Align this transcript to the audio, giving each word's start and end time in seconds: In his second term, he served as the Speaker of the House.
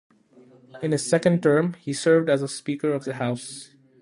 In 0.81 0.93
his 0.93 1.07
second 1.07 1.43
term, 1.43 1.73
he 1.73 1.93
served 1.93 2.27
as 2.27 2.41
the 2.41 2.47
Speaker 2.47 2.91
of 2.93 3.05
the 3.05 3.13
House. 3.13 3.75